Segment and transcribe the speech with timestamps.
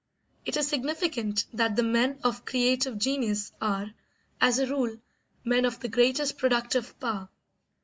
[0.45, 3.93] It is significant that the men of creative genius are,
[4.41, 4.97] as a rule,
[5.43, 7.29] men of the greatest productive power.